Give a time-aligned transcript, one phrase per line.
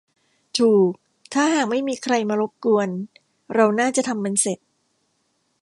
[0.59, 0.91] ถูก
[1.33, 2.89] ถ้าหากไม่มีใครมารบกวน
[3.55, 4.59] เราน่าจะทำมันเสร็จ